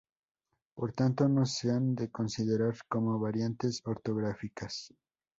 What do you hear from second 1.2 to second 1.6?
no